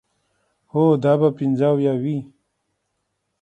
هو، 0.71 0.83
دا 1.03 1.13
به 1.19 1.29
پنځه 1.37 1.67
اویا 1.73 1.93
وي. 2.03 2.17